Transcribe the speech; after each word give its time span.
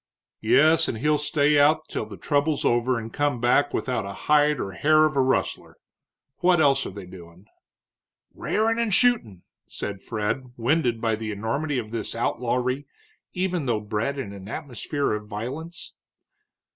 "Yes, 0.41 0.87
and 0.87 0.97
he'll 0.97 1.19
stay 1.19 1.59
out 1.59 1.87
till 1.87 2.07
the 2.07 2.17
trouble's 2.17 2.65
over 2.65 2.97
and 2.97 3.13
come 3.13 3.39
back 3.39 3.71
without 3.71 4.03
a 4.03 4.13
hide 4.25 4.59
or 4.59 4.71
hair 4.71 5.05
of 5.05 5.15
a 5.15 5.21
rustler. 5.21 5.77
What 6.37 6.59
else 6.59 6.87
are 6.87 6.89
they 6.89 7.05
doin'?" 7.05 7.45
"Rairin' 8.33 8.79
and 8.79 8.91
shootin'," 8.91 9.43
said 9.67 10.01
Fred, 10.01 10.53
winded 10.57 11.01
by 11.01 11.15
the 11.17 11.29
enormity 11.31 11.77
of 11.77 11.91
this 11.91 12.15
outlawry, 12.15 12.87
even 13.33 13.67
though 13.67 13.79
bred 13.79 14.17
in 14.17 14.33
an 14.33 14.47
atmosphere 14.49 15.13
of 15.13 15.27
violence. 15.27 15.93